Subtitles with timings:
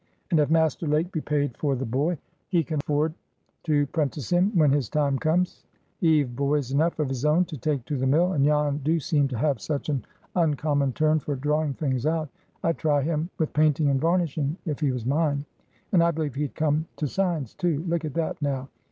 [0.31, 2.17] And, if Master Lake be paid for the boy,
[2.49, 3.13] he can 'fford
[3.65, 5.63] to 'prentice him when his time comes.
[5.99, 9.27] He've boys enough of his own to take to the mill, and Jan do seem
[9.27, 10.03] to have such an
[10.35, 12.29] uncommon turn for drawing things out,
[12.63, 15.45] I'd try him with painting and varnishing, if he was mine.
[15.91, 17.83] And I believe he'd come to signs, too!
[17.87, 18.69] Look at that, now!